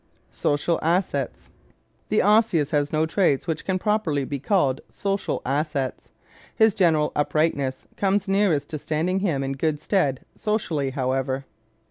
[0.33, 1.51] Social Assets¶
[2.09, 6.09] The Osseous has no traits which can properly be called social assets.
[6.55, 11.45] His general uprightness comes nearest to standing him in good stead socially, however.